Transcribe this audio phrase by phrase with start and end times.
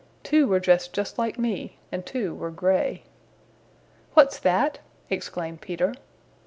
[0.23, 3.03] Two were dressed just like me and two were gray."
[4.15, 4.79] "What's that?"
[5.11, 5.93] exclaimed Peter.